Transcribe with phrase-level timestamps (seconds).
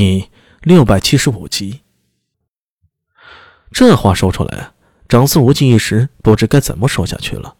[0.00, 0.30] 第
[0.62, 1.80] 六百七十五集，
[3.72, 4.70] 这话说出来，
[5.08, 7.56] 张思无忌一时不知该怎么说下去了。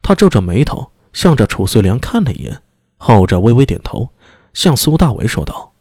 [0.00, 2.62] 他皱着眉头，向着褚遂良看了一眼，
[2.96, 4.08] 后者微微点头，
[4.52, 5.72] 向苏大为说道：“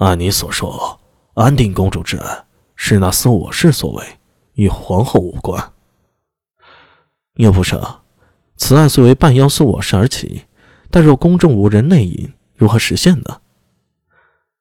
[0.00, 0.98] 按你所说，
[1.34, 4.18] 安定公主之案是那苏我氏所为，
[4.54, 5.74] 与皇后无关。
[7.34, 7.78] 又不是，
[8.56, 10.46] 此案虽为半妖苏我氏而起，
[10.90, 13.42] 但若宫中无人内应，如何实现呢？”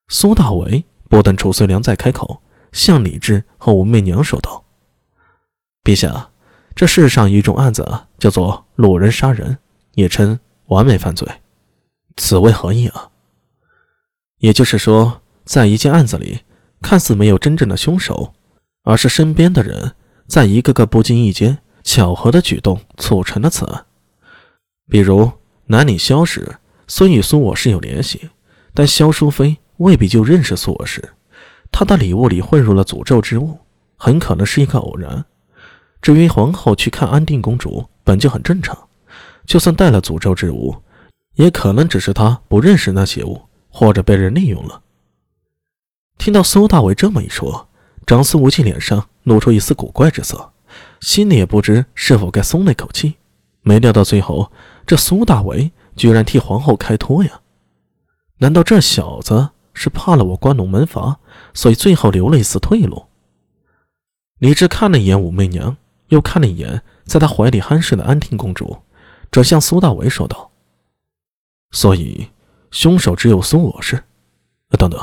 [0.09, 2.41] 苏大为不等楚遂良再开口，
[2.71, 4.65] 向李治和武媚娘说道
[5.85, 6.31] ：“陛下，
[6.75, 9.59] 这世上有一种案子叫做路人杀人，
[9.93, 11.27] 也称完美犯罪。
[12.17, 13.09] 此为何意啊？
[14.39, 16.39] 也就是说，在一件案子里，
[16.81, 18.33] 看似没有真正的凶手，
[18.83, 19.93] 而是身边的人
[20.27, 23.85] 在一个个不经意间巧合的举动促成了此案。
[24.89, 25.31] 比如，
[25.67, 28.31] 南里萧氏虽与苏我是有联系，
[28.73, 31.01] 但萧淑妃。”未必就认识苏我氏，
[31.71, 33.57] 他的礼物里混入了诅咒之物，
[33.95, 35.25] 很可能是一个偶然。
[36.01, 38.77] 至于皇后去看安定公主，本就很正常，
[39.45, 40.75] 就算带了诅咒之物，
[41.35, 44.81] 也可能只是她不认识那邪物，或者被人利用了。
[46.17, 47.69] 听到苏大伟这么一说，
[48.05, 50.51] 张思无忌脸上露出一丝古怪之色，
[50.99, 53.15] 心里也不知是否该松了一口气。
[53.61, 54.51] 没料到最后，
[54.85, 57.39] 这苏大伟居然替皇后开脱呀！
[58.39, 59.49] 难道这小子？
[59.81, 61.21] 是怕了我关龙门阀，
[61.53, 63.05] 所以最后留了一丝退路。
[64.39, 65.77] 李治看了一眼武媚娘，
[66.09, 68.79] 又看了一眼在他怀里酣睡的安定公主，
[69.31, 70.51] 转向苏大为说道
[71.71, 72.27] ：“所以，
[72.71, 74.03] 凶手只有苏我氏。
[74.77, 74.99] 等等，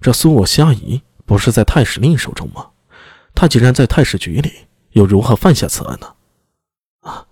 [0.00, 2.70] 这苏我虾姨不是在太史令手中吗？
[3.36, 4.52] 他既然在太史局里，
[4.90, 6.12] 又如何犯下此案呢？”
[7.06, 7.24] 啊，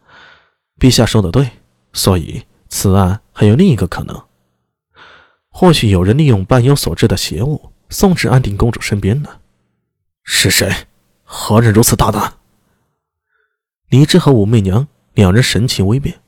[0.79, 1.51] 陛下说的对，
[1.93, 4.23] 所以此案还有另一个可能。
[5.59, 9.41] 或许有人利用半妖所制的邪物送至安定公主身边呢？
[10.23, 10.71] 是谁？
[11.25, 12.35] 何人如此大胆？
[13.89, 16.21] 李治和武媚娘两人神情微变。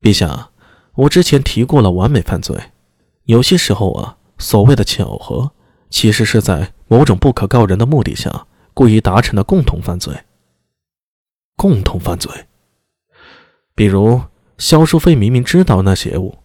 [0.00, 0.50] 陛下，
[0.94, 2.56] 我之前提过了完美犯罪，
[3.24, 5.50] 有些时候啊，所谓的巧合，
[5.90, 10.16] 其实是在某种不可告人的目的下故意达成的共同犯罪。
[11.56, 12.46] 共同犯罪，
[13.74, 14.22] 比如
[14.56, 16.38] 萧淑妃明明知道那邪物。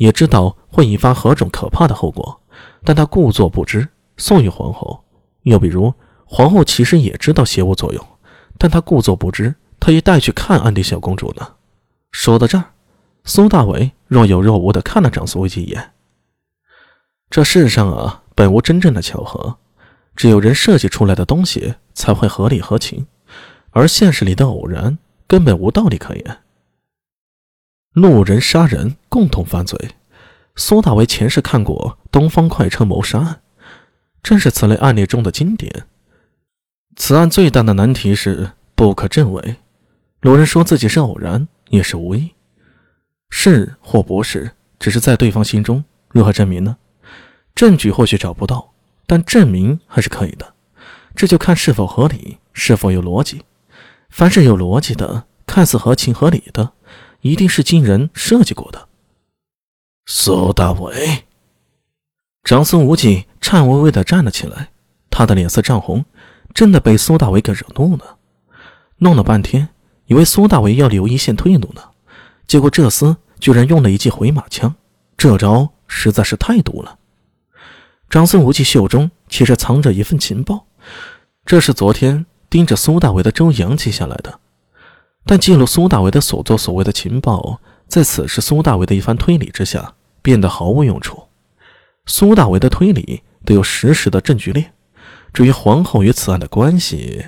[0.00, 2.40] 也知道会引发何种可怕的后果，
[2.82, 5.04] 但他故作不知，送与皇后。
[5.42, 5.92] 又比如，
[6.24, 8.06] 皇后其实也知道邪物作用，
[8.56, 11.46] 但她故作不知，特意带去看安迪小公主呢。
[12.12, 12.64] 说到这儿，
[13.24, 15.92] 苏大伟若有若无地看了张思维一眼。
[17.28, 19.58] 这世上啊，本无真正的巧合，
[20.16, 23.06] 只有人设计出来的东西才会合理合情，
[23.70, 26.38] 而现实里的偶然根本无道理可言。
[27.92, 29.78] 路人杀人，共同犯罪。
[30.56, 33.34] 苏大为前世看过《东方快车谋杀案》，
[34.22, 35.86] 正是此类案例中的经典。
[36.96, 39.56] 此案最大的难题是不可证伪。
[40.20, 42.30] 路人说自己是偶然，也是无意，
[43.30, 45.84] 是或不是，只是在对方心中。
[46.08, 46.76] 如何证明呢？
[47.54, 48.72] 证据或许找不到，
[49.06, 50.54] 但证明还是可以的。
[51.14, 53.42] 这就看是否合理，是否有逻辑。
[54.10, 56.72] 凡是有逻辑的，看似合情合理的。
[57.22, 58.88] 一定是经人设计过的。
[60.12, 61.22] 苏大伟，
[62.42, 64.70] 长孙无忌颤巍巍地站了起来，
[65.08, 66.04] 他的脸色涨红，
[66.52, 68.16] 真的被苏大伟给惹怒了。
[68.98, 69.68] 弄了半天，
[70.06, 71.82] 以为苏大伟要留一线退路呢，
[72.48, 74.74] 结果这厮居然用了一记回马枪，
[75.16, 76.98] 这招实在是太毒了。
[78.08, 80.66] 长孙无忌袖中其实藏着一份情报，
[81.46, 84.40] 这是昨天盯着苏大伟的周扬记下来的。
[85.24, 91.28] 但记录苏大伟的所作所为的情报，在此时苏大伟的一番推理之下，变得毫无用处。
[92.06, 94.72] 苏大为的推理得有实时的证据链。
[95.32, 97.24] 至于皇后与此案的关系，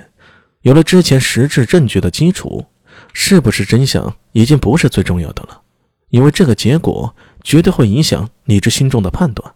[0.61, 2.65] 有了之前实质证据的基础，
[3.13, 5.61] 是不是真相已经不是最重要的了？
[6.09, 9.55] 因为这个结果绝对会影响李治心中的判断。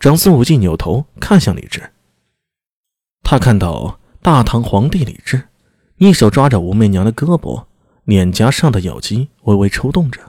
[0.00, 1.90] 长孙无忌扭头看向李治，
[3.22, 5.48] 他看到大唐皇帝李治。
[5.98, 7.64] 一手抓着武媚娘的胳膊，
[8.04, 10.20] 脸颊上的咬肌微微抽动着。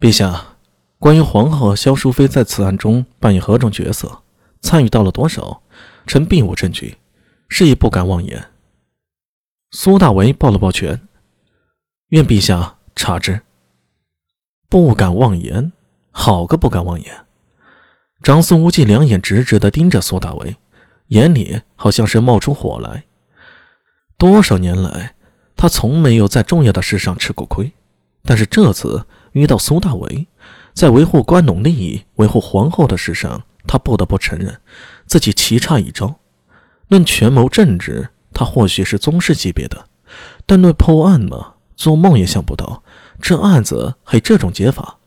[0.00, 0.49] 陛下，
[1.00, 4.20] 关于皇后和萧淑妃在此案中扮演何种角色，
[4.60, 5.62] 参与到了多少，
[6.06, 6.98] 臣并无证据，
[7.48, 8.48] 是亦不敢妄言。
[9.70, 11.00] 苏大为抱了抱拳，
[12.08, 13.40] 愿陛下查之。
[14.68, 15.72] 不敢妄言，
[16.10, 17.24] 好个不敢妄言！
[18.22, 20.54] 长孙无忌两眼直直地盯着苏大为，
[21.06, 23.04] 眼里好像是冒出火来。
[24.18, 25.14] 多少年来，
[25.56, 27.72] 他从没有在重要的事上吃过亏，
[28.22, 30.26] 但是这次遇到苏大为，
[30.80, 34.62] 在维护关陇利益、维护皇后的事上，他不得不承认
[35.04, 36.20] 自己棋差一招。
[36.88, 39.84] 论权谋政治，他或许是宗室级别的，
[40.46, 42.82] 但论破案嘛，做梦也想不到
[43.20, 45.00] 这案子还这种解法。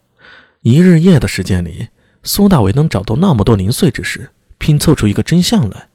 [0.62, 1.88] 一日夜的时间里，
[2.22, 4.30] 苏大伟能找到那么多零碎之事，
[4.60, 5.90] 拼凑出一个真相来。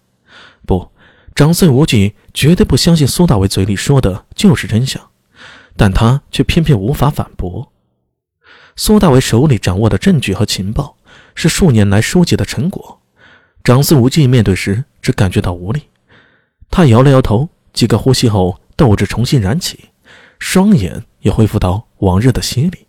[0.66, 0.90] 不，
[1.36, 5.00] 长孙无忌绝对不相信苏大伟嘴里说的就是真相，
[5.76, 7.72] 但他却偏偏无法反驳。
[8.78, 10.96] 苏大伟手里掌握的证据和情报，
[11.34, 13.02] 是数年来收集的成果。
[13.64, 15.82] 长孙无忌面对时，只感觉到无力。
[16.70, 19.90] 他摇了摇头，几个呼吸后，斗志重新燃起，
[20.38, 22.86] 双眼也恢复到往日的犀利。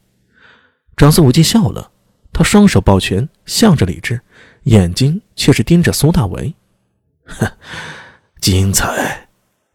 [0.95, 1.89] 长孙无忌笑了，
[2.31, 4.21] 他双手抱拳，向着李治，
[4.65, 6.53] 眼睛却是盯着苏大为。
[7.25, 7.51] 哼，
[8.39, 9.27] 精彩！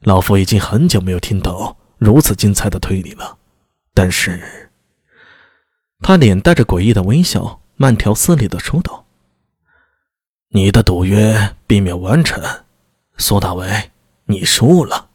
[0.03, 3.37] 老夫已经很久没有听到如此精彩的推理了。
[3.93, 4.64] 但是，
[6.07, 9.07] 他脸带着诡异的微笑，慢条斯理的说道
[10.53, 12.45] ：“你的赌约并没有完成，
[13.17, 13.91] 苏大为，
[14.27, 15.09] 你输了。”